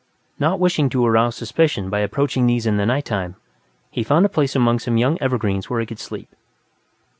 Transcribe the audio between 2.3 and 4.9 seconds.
these in the night time, he found a place among